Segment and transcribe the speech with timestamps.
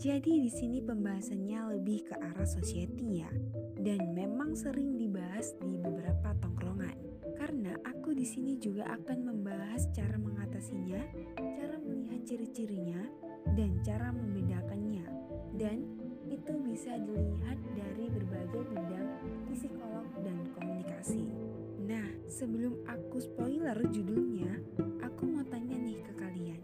[0.00, 3.28] Jadi di sini pembahasannya lebih ke arah society ya.
[3.76, 6.96] Dan memang sering dibahas di beberapa tongkrongan.
[7.36, 11.04] Karena aku di sini juga akan membahas cara mengatasinya,
[11.36, 12.96] cara melihat ciri-cirinya,
[13.52, 15.04] dan cara membedakannya.
[15.60, 15.84] Dan
[16.32, 19.08] itu bisa dilihat dari berbagai bidang
[19.52, 21.28] psikolog dan komunikasi.
[21.84, 24.64] Nah, sebelum aku spoiler judulnya,
[25.04, 26.60] aku mau tanya nih ke kalian.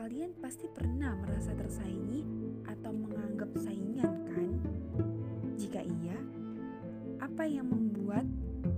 [0.00, 2.39] Kalian pasti pernah merasa tersaingi
[2.70, 4.50] atau menganggap saingan kan?
[5.58, 6.18] Jika iya,
[7.18, 8.24] apa yang membuat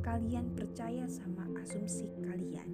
[0.01, 2.69] kalian percaya sama asumsi kalian?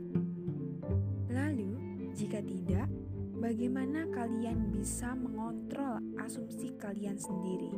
[1.29, 1.75] Lalu,
[2.15, 2.89] jika tidak,
[3.37, 7.75] bagaimana kalian bisa mengontrol asumsi kalian sendiri?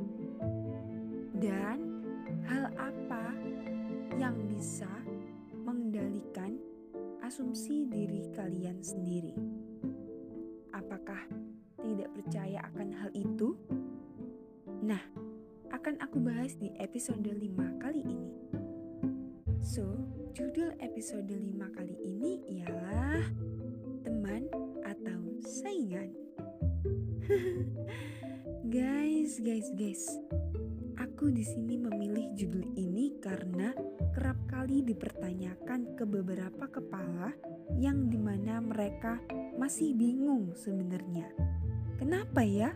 [1.41, 2.05] Dan
[2.45, 3.33] hal apa
[4.21, 4.91] yang bisa
[5.65, 6.61] mengendalikan
[7.25, 9.33] asumsi diri kalian sendiri?
[10.71, 11.40] Apakah
[12.31, 13.59] percaya akan hal itu?
[14.87, 15.03] Nah,
[15.75, 18.31] akan aku bahas di episode 5 kali ini.
[19.59, 19.83] So,
[20.31, 23.27] judul episode 5 kali ini ialah
[24.07, 24.47] teman
[24.87, 26.15] atau saingan.
[28.79, 30.07] guys, guys, guys.
[31.03, 33.75] Aku di sini memilih judul ini karena
[34.15, 37.35] kerap kali dipertanyakan ke beberapa kepala
[37.75, 39.19] yang di mana mereka
[39.59, 41.51] masih bingung sebenarnya
[42.01, 42.73] Kenapa ya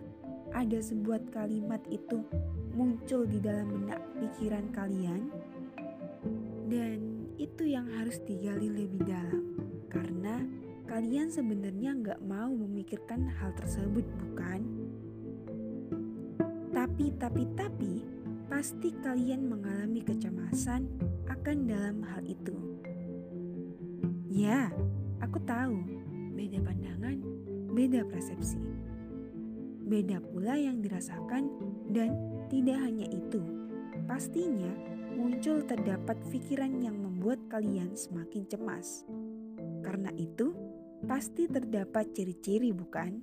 [0.53, 2.21] ada sebuah kalimat itu
[2.77, 5.33] muncul di dalam benak pikiran kalian?
[6.69, 9.57] Dan itu yang harus digali lebih dalam
[9.89, 10.45] karena
[10.85, 14.61] kalian sebenarnya nggak mau memikirkan hal tersebut bukan?
[16.77, 17.93] Tapi, tapi, tapi,
[18.53, 20.85] pasti kalian mengalami kecemasan
[21.33, 22.53] akan dalam hal itu.
[24.29, 24.69] Ya,
[25.25, 25.81] aku tahu,
[26.37, 27.25] beda pandangan,
[27.73, 28.74] beda persepsi.
[29.95, 31.55] Beda pula yang dirasakan
[31.95, 32.19] dan
[32.51, 33.39] tidak hanya itu.
[34.11, 34.75] Pastinya
[35.15, 39.07] muncul terdapat pikiran yang membuat kalian semakin cemas.
[39.87, 40.51] Karena itu,
[41.07, 43.23] pasti terdapat ciri-ciri bukan?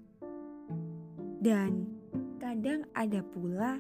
[1.43, 1.91] Dan
[2.39, 3.75] kadang ada pula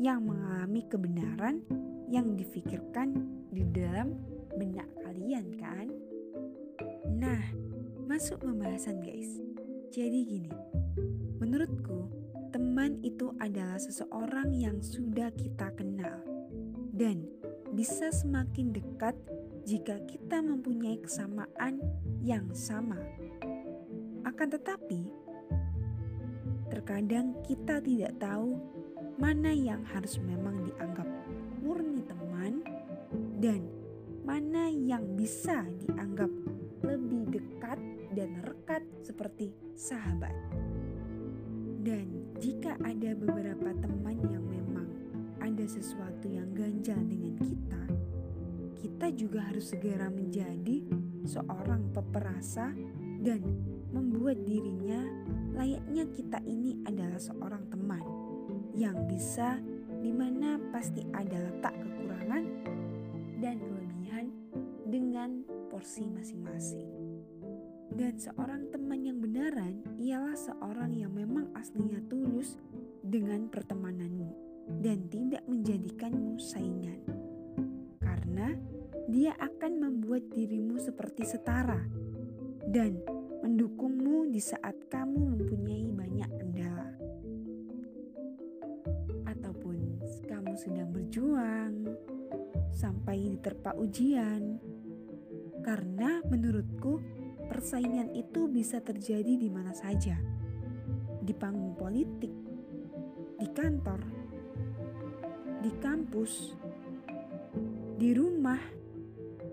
[0.00, 1.60] yang mengalami kebenaran
[2.08, 3.20] yang difikirkan
[3.52, 4.16] di dalam
[4.56, 5.92] benak kalian kan?
[7.04, 7.52] Nah,
[8.08, 9.28] masuk pembahasan guys.
[9.92, 10.54] Jadi gini,
[11.36, 16.18] menurutku Teman itu adalah seseorang yang sudah kita kenal
[16.90, 17.22] dan
[17.70, 19.14] bisa semakin dekat
[19.62, 21.78] jika kita mempunyai kesamaan
[22.18, 22.98] yang sama.
[24.26, 25.06] Akan tetapi,
[26.66, 28.58] terkadang kita tidak tahu
[29.14, 31.06] mana yang harus memang dianggap
[31.62, 32.66] murni teman
[33.38, 33.62] dan
[34.26, 36.28] mana yang bisa dianggap
[36.82, 37.78] lebih dekat
[38.18, 40.34] dan rekat seperti sahabat.
[41.80, 44.88] Dan jika ada beberapa teman yang memang
[45.40, 47.82] ada sesuatu yang ganjal dengan kita,
[48.76, 50.84] kita juga harus segera menjadi
[51.24, 52.76] seorang peperasa
[53.20, 53.40] dan
[53.92, 55.00] membuat dirinya
[55.56, 58.04] layaknya kita ini adalah seorang teman
[58.76, 59.60] yang bisa
[60.00, 62.44] di mana pasti ada letak kekurangan
[63.40, 64.32] dan kelebihan
[64.88, 66.99] dengan porsi masing-masing.
[67.90, 72.54] Dan seorang teman yang benaran ialah seorang yang memang aslinya tulus
[73.02, 74.30] dengan pertemananmu
[74.78, 77.02] dan tidak menjadikanmu saingan.
[77.98, 78.54] Karena
[79.10, 81.82] dia akan membuat dirimu seperti setara
[82.70, 83.02] dan
[83.42, 86.88] mendukungmu di saat kamu mempunyai banyak kendala.
[89.26, 89.76] Ataupun
[90.30, 91.74] kamu sedang berjuang
[92.70, 94.62] sampai diterpa ujian.
[95.60, 97.19] Karena menurutku
[97.50, 100.14] persaingan itu bisa terjadi di mana saja.
[101.18, 102.30] Di panggung politik,
[103.42, 103.98] di kantor,
[105.58, 106.54] di kampus,
[107.98, 108.62] di rumah.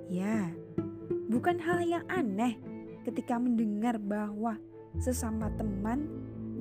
[0.08, 0.54] Ya,
[1.28, 2.56] bukan hal yang aneh
[3.04, 4.62] ketika mendengar bahwa
[5.02, 6.06] sesama teman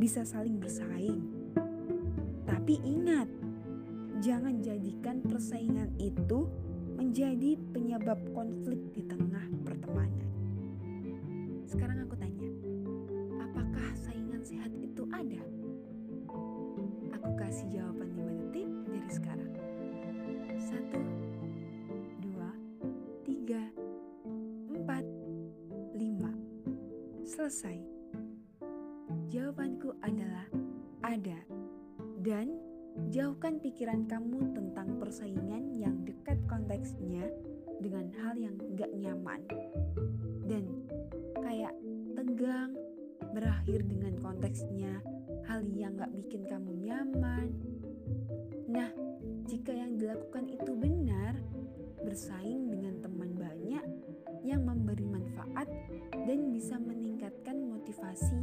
[0.01, 1.21] bisa saling bersaing.
[2.49, 3.29] Tapi ingat,
[4.19, 6.49] jangan jadikan persaingan itu
[6.97, 10.36] menjadi penyebab konflik di tengah pertemanan.
[11.77, 12.49] Sekarang aku tanya,
[13.37, 15.45] apakah saingan sehat itu ada?
[17.21, 19.53] Aku kasih jawaban 5 detik dari sekarang.
[20.57, 20.97] Satu,
[22.25, 22.49] dua,
[23.29, 23.61] tiga,
[24.73, 25.05] empat,
[26.01, 26.33] lima.
[27.29, 27.77] Selesai.
[29.29, 30.49] Jawabanku adalah
[31.05, 31.45] ada.
[32.25, 32.57] Dan
[33.13, 37.29] jauhkan pikiran kamu tentang persaingan yang dekat konteksnya
[37.85, 39.45] dengan hal yang gak nyaman.
[40.49, 40.86] Dan
[41.47, 41.75] kayak
[42.19, 42.75] tegang,
[43.31, 44.99] berakhir dengan konteksnya
[45.47, 47.55] hal yang gak bikin kamu nyaman.
[48.67, 48.91] Nah,
[49.47, 51.39] jika yang dilakukan itu benar,
[52.03, 53.87] bersaing dengan teman banyak
[54.43, 55.71] yang memberi manfaat
[56.11, 58.43] dan bisa meningkatkan motivasi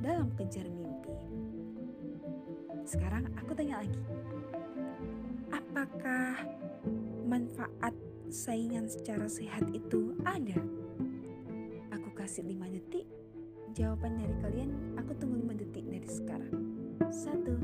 [0.00, 1.12] dalam kejar mimpi.
[2.88, 4.00] Sekarang aku tanya lagi.
[5.52, 6.48] Apakah
[7.28, 7.92] manfaat
[8.32, 10.77] saingan secara sehat itu ada?
[12.28, 13.08] Kasih 5 detik.
[13.72, 16.60] Jawaban dari kalian aku tunggu 5 detik dari sekarang.
[17.08, 17.56] Satu,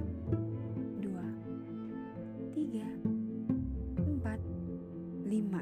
[1.04, 1.26] dua,
[2.56, 2.88] tiga,
[4.00, 4.40] empat,
[5.28, 5.60] lima.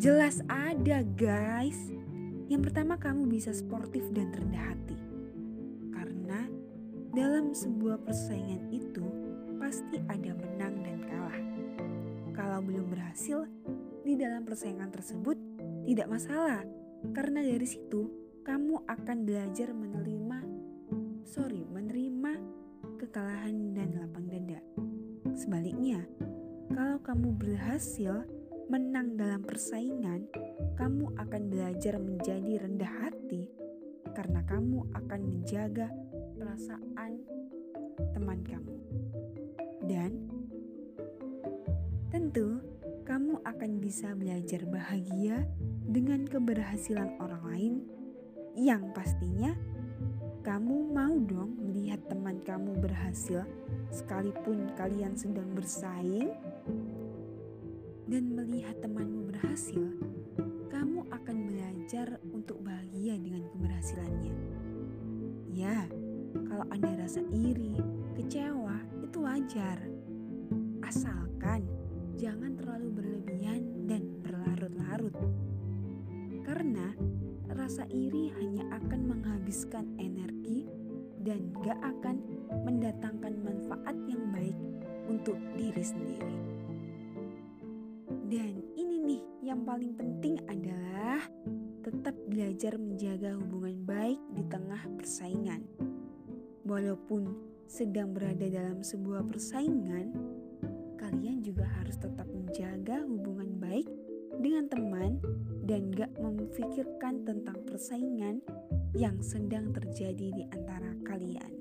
[0.00, 1.76] Jelas ada guys.
[2.48, 4.96] Yang pertama kamu bisa sportif dan rendah hati.
[5.92, 6.48] Karena
[7.12, 9.04] dalam sebuah persaingan itu
[9.60, 11.40] pasti ada menang dan kalah.
[12.32, 13.44] Kalau belum berhasil
[14.08, 15.36] di dalam persaingan tersebut
[15.84, 16.64] tidak masalah
[17.12, 18.08] karena dari situ
[18.44, 20.38] kamu akan belajar menerima
[21.28, 22.32] sorry menerima
[22.98, 24.60] kekalahan dan lapang dada.
[25.36, 26.02] Sebaliknya,
[26.72, 28.26] kalau kamu berhasil
[28.72, 30.26] menang dalam persaingan,
[30.74, 33.48] kamu akan belajar menjadi rendah hati
[34.16, 35.92] karena kamu akan menjaga
[36.34, 37.22] perasaan
[38.16, 38.76] teman kamu.
[39.84, 40.10] Dan
[42.10, 42.58] tentu
[43.06, 45.46] kamu akan bisa belajar bahagia
[45.88, 47.74] dengan keberhasilan orang lain
[48.52, 49.56] yang pastinya
[50.44, 53.48] kamu mau dong melihat teman kamu berhasil
[53.88, 56.32] sekalipun kalian sedang bersaing
[58.08, 59.92] dan melihat temanmu berhasil,
[60.72, 64.34] kamu akan belajar untuk bahagia dengan keberhasilannya.
[65.52, 65.84] Ya,
[66.48, 67.76] kalau Anda rasa iri,
[68.16, 69.76] kecewa, itu wajar.
[70.80, 71.68] Asalkan
[72.16, 73.77] jangan terlalu berlebihan.
[76.48, 76.96] Karena
[77.52, 80.64] rasa iri hanya akan menghabiskan energi
[81.20, 82.24] dan gak akan
[82.64, 84.56] mendatangkan manfaat yang baik
[85.12, 86.36] untuk diri sendiri.
[88.32, 91.20] Dan ini nih yang paling penting adalah
[91.84, 95.68] tetap belajar menjaga hubungan baik di tengah persaingan.
[96.64, 97.28] Walaupun
[97.68, 100.16] sedang berada dalam sebuah persaingan,
[100.96, 103.84] kalian juga harus tetap menjaga hubungan baik
[104.40, 105.20] dengan teman
[105.68, 108.40] dan gak memikirkan tentang persaingan
[108.96, 111.52] yang sedang terjadi di antara kalian.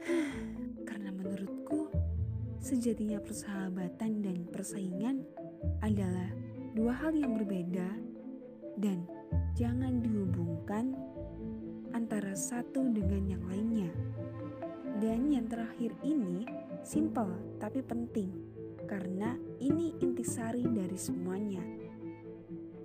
[0.88, 1.92] Karena menurutku,
[2.56, 5.20] sejatinya persahabatan dan persaingan
[5.84, 6.32] adalah
[6.72, 8.00] dua hal yang berbeda
[8.80, 9.04] dan
[9.52, 10.96] jangan dihubungkan
[11.92, 13.92] antara satu dengan yang lainnya.
[15.04, 16.48] Dan yang terakhir ini
[16.80, 18.41] simple tapi penting
[18.92, 21.64] karena ini intisari dari semuanya.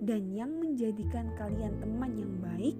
[0.00, 2.76] Dan yang menjadikan kalian teman yang baik,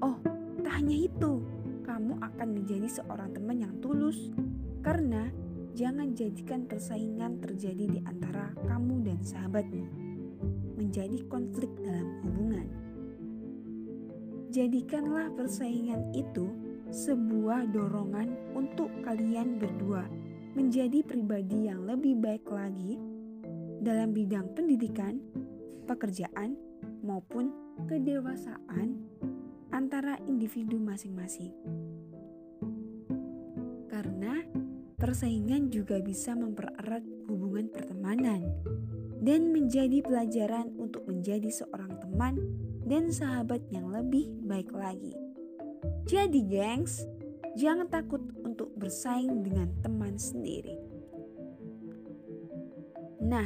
[0.00, 0.16] oh,
[0.64, 1.44] tak hanya itu,
[1.84, 4.32] kamu akan menjadi seorang teman yang tulus
[4.80, 5.28] karena
[5.76, 9.84] jangan jadikan persaingan terjadi di antara kamu dan sahabatmu,
[10.80, 12.68] menjadi konflik dalam hubungan.
[14.48, 16.48] Jadikanlah persaingan itu
[16.88, 20.08] sebuah dorongan untuk kalian berdua
[20.58, 22.98] menjadi pribadi yang lebih baik lagi
[23.78, 25.22] dalam bidang pendidikan,
[25.86, 26.58] pekerjaan,
[27.06, 27.54] maupun
[27.86, 28.98] kedewasaan
[29.70, 31.54] antara individu masing-masing.
[33.86, 34.42] Karena
[34.98, 38.42] persaingan juga bisa mempererat hubungan pertemanan
[39.22, 42.34] dan menjadi pelajaran untuk menjadi seorang teman
[42.82, 45.14] dan sahabat yang lebih baik lagi.
[46.10, 47.06] Jadi, gengs,
[47.54, 48.26] jangan takut
[48.88, 50.72] bersaing dengan teman sendiri.
[53.20, 53.44] Nah,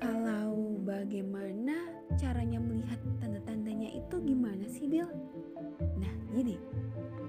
[0.00, 1.76] kalau bagaimana
[2.16, 5.12] caranya melihat tanda-tandanya itu gimana sih, Bill?
[6.00, 6.56] Nah, gini.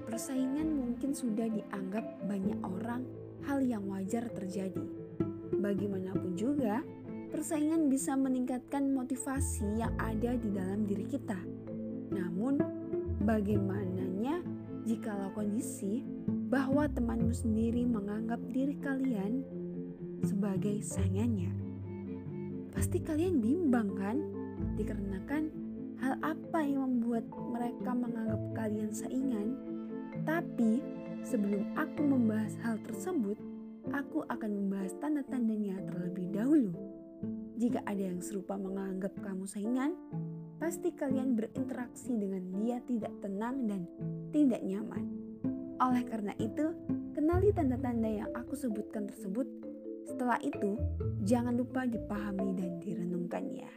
[0.08, 3.04] Persaingan mungkin sudah dianggap banyak orang
[3.44, 4.80] hal yang wajar terjadi.
[5.60, 6.80] Bagaimanapun juga,
[7.28, 11.36] persaingan bisa meningkatkan motivasi yang ada di dalam diri kita.
[12.08, 12.56] Namun,
[13.20, 14.40] bagaimananya
[14.88, 16.00] jikalau kondisi
[16.50, 19.46] bahwa temanmu sendiri menganggap diri kalian
[20.26, 21.54] sebagai saingannya?
[22.74, 24.18] Pasti kalian bimbang kan?
[24.74, 25.42] Dikarenakan
[26.02, 29.54] hal apa yang membuat mereka menganggap kalian saingan?
[30.26, 30.82] Tapi
[31.22, 33.38] sebelum aku membahas hal tersebut,
[33.94, 36.74] aku akan membahas tanda-tandanya terlebih dahulu.
[37.62, 39.94] Jika ada yang serupa menganggap kamu saingan,
[40.58, 43.86] pasti kalian berinteraksi dengan dia tidak tenang dan
[44.34, 45.19] tidak nyaman.
[45.80, 46.76] Oleh karena itu,
[47.16, 49.48] kenali tanda-tanda yang aku sebutkan tersebut.
[50.04, 50.76] Setelah itu,
[51.24, 53.72] jangan lupa dipahami dan direnungkan ya.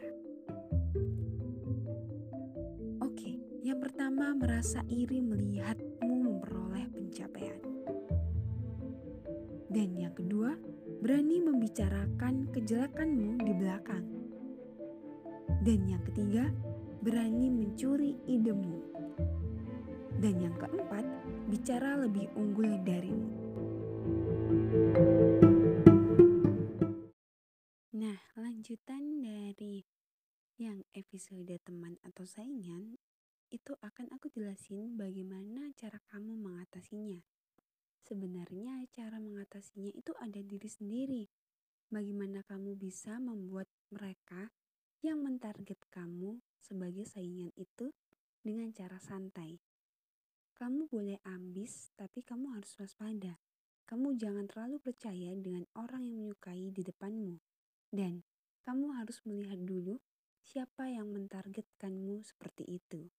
[3.00, 7.60] Oke, yang pertama merasa iri melihatmu memperoleh pencapaian.
[9.72, 10.60] Dan yang kedua,
[11.00, 14.04] berani membicarakan kejelekanmu di belakang.
[15.64, 16.52] Dan yang ketiga,
[17.00, 18.92] berani mencuri idemu.
[20.20, 21.03] Dan yang keempat,
[21.54, 23.30] bicara lebih unggul darimu.
[27.94, 29.86] Nah, lanjutan dari
[30.58, 32.98] yang episode teman atau saingan
[33.54, 37.22] itu akan aku jelasin bagaimana cara kamu mengatasinya.
[38.02, 41.30] Sebenarnya cara mengatasinya itu ada diri sendiri.
[41.86, 44.50] Bagaimana kamu bisa membuat mereka
[45.06, 47.94] yang mentarget kamu sebagai saingan itu
[48.42, 49.62] dengan cara santai.
[50.64, 53.36] Kamu boleh ambis, tapi kamu harus waspada.
[53.84, 57.36] Kamu jangan terlalu percaya dengan orang yang menyukai di depanmu.
[57.92, 58.24] Dan
[58.64, 60.00] kamu harus melihat dulu
[60.40, 63.12] siapa yang mentargetkanmu seperti itu.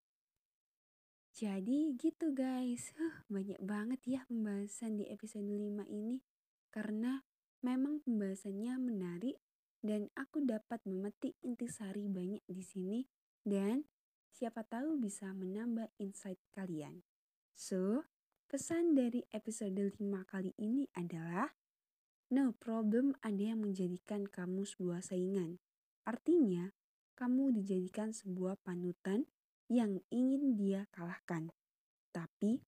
[1.37, 6.25] Jadi gitu guys, huh, banyak banget ya pembahasan di episode 5 ini.
[6.73, 7.21] Karena
[7.61, 9.37] memang pembahasannya menarik
[9.85, 13.05] dan aku dapat memetik intisari banyak di sini
[13.45, 13.85] dan
[14.33, 17.05] siapa tahu bisa menambah insight kalian.
[17.55, 18.03] So,
[18.51, 19.95] pesan dari episode 5
[20.27, 21.55] kali ini adalah
[22.27, 25.63] No problem ada yang menjadikan kamu sebuah saingan.
[26.03, 26.75] Artinya,
[27.15, 29.31] kamu dijadikan sebuah panutan
[29.71, 31.55] yang ingin dia kalahkan.
[32.11, 32.59] Tapi,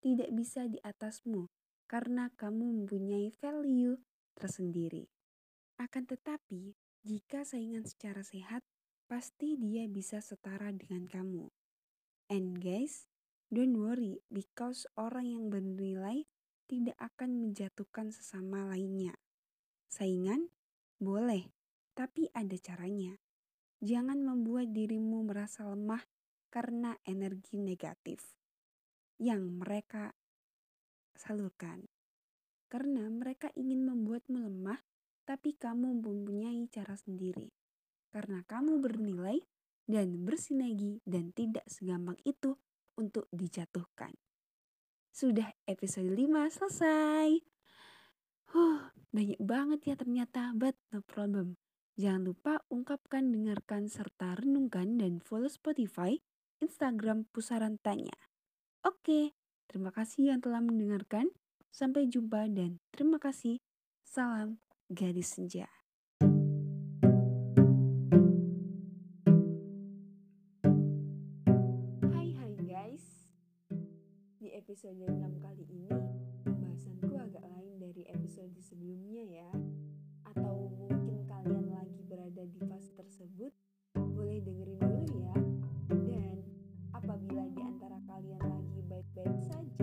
[0.00, 1.52] tidak bisa di atasmu
[1.84, 4.00] karena kamu mempunyai value
[4.40, 5.04] tersendiri.
[5.76, 6.72] Akan tetapi,
[7.04, 8.64] jika saingan secara sehat,
[9.04, 11.52] pasti dia bisa setara dengan kamu.
[12.32, 13.04] And guys,
[13.52, 16.24] don't worry because orang yang bernilai
[16.68, 19.16] tidak akan menjatuhkan sesama lainnya.
[19.88, 20.48] Saingan?
[20.96, 21.52] Boleh,
[21.92, 23.20] tapi ada caranya.
[23.84, 26.00] Jangan membuat dirimu merasa lemah
[26.48, 28.22] karena energi negatif
[29.20, 30.16] yang mereka
[31.14, 31.86] salurkan.
[32.66, 34.80] Karena mereka ingin membuatmu lemah
[35.24, 37.52] tapi kamu mempunyai cara sendiri.
[38.10, 39.42] Karena kamu bernilai
[39.84, 42.56] dan bersinergi dan tidak segampang itu
[42.98, 44.14] untuk dijatuhkan.
[45.14, 47.28] Sudah episode 5 selesai.
[48.50, 51.58] Huh, banyak banget ya ternyata, but no problem.
[51.94, 56.18] Jangan lupa ungkapkan, dengarkan, serta renungkan dan follow Spotify,
[56.58, 58.18] Instagram Pusaran Tanya.
[58.82, 59.38] Oke,
[59.70, 61.30] terima kasih yang telah mendengarkan.
[61.70, 63.62] Sampai jumpa dan terima kasih.
[64.02, 65.83] Salam gadis senja.
[74.64, 75.92] Episode 6 kali ini
[76.40, 79.50] pembahasanku agak lain dari episode sebelumnya ya.
[80.32, 83.52] Atau mungkin kalian lagi berada di fase tersebut,
[83.92, 85.36] boleh dengerin dulu ya.
[85.92, 86.40] Dan
[86.96, 89.73] apabila di antara kalian lagi baik-baik saja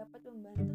[0.00, 0.69] dapat membantu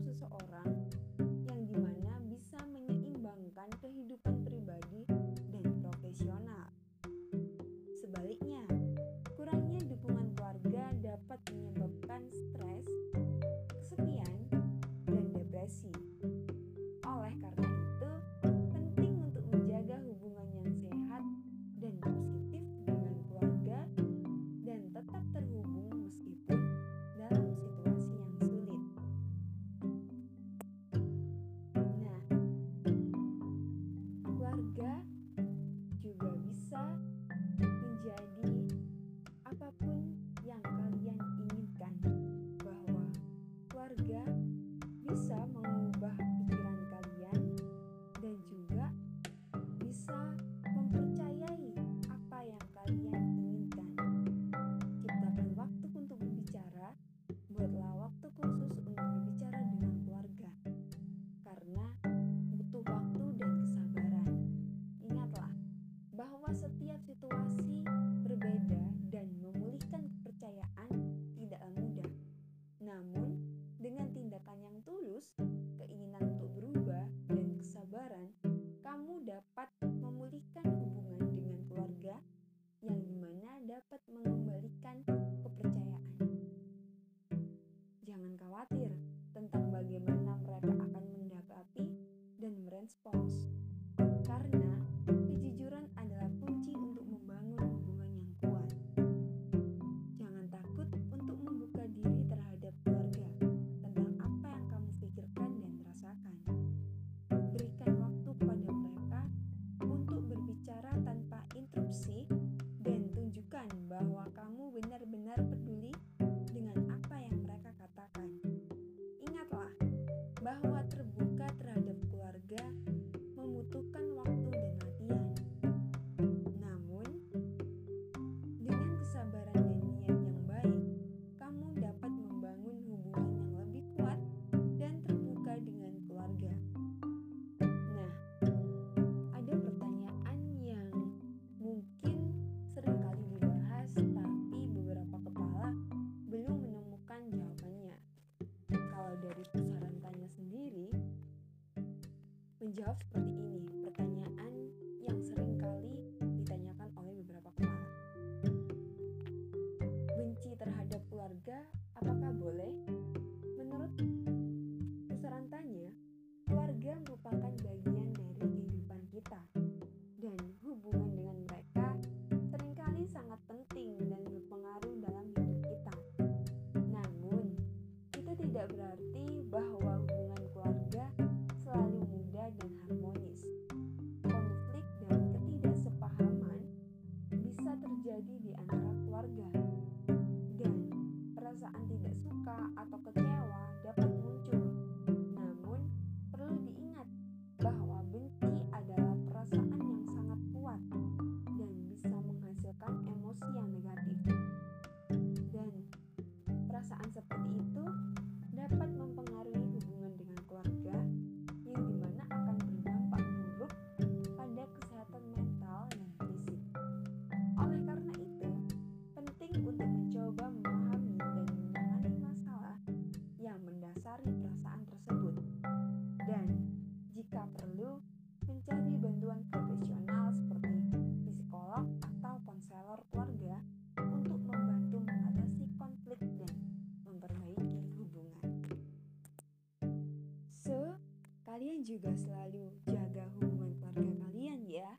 [242.06, 244.94] juga selalu jaga hubungan keluarga kalian ya.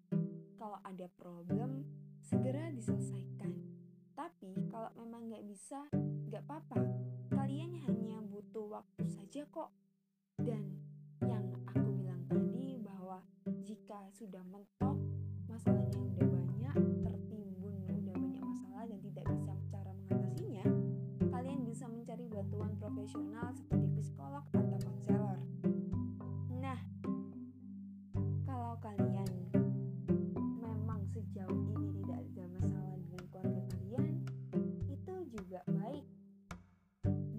[0.58, 1.86] Kalau ada problem,
[2.18, 3.54] segera diselesaikan.
[4.18, 5.86] Tapi kalau memang nggak bisa,
[6.26, 6.82] nggak apa-apa.
[7.30, 9.70] Kalian hanya butuh waktu saja kok.
[10.34, 10.82] Dan
[11.22, 13.22] yang aku bilang tadi bahwa
[13.62, 14.98] jika sudah mentok,
[15.46, 20.66] masalahnya udah banyak, tertimbun udah banyak masalah dan tidak bisa cara mengatasinya,
[21.30, 23.85] kalian bisa mencari bantuan profesional seperti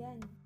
[0.08, 0.37] Yan.